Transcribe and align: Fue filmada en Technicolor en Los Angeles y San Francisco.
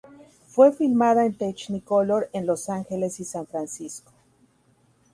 Fue 0.47 0.73
filmada 0.73 1.27
en 1.27 1.35
Technicolor 1.37 2.31
en 2.33 2.47
Los 2.47 2.69
Angeles 2.69 3.19
y 3.19 3.23
San 3.23 3.45
Francisco. 3.45 4.11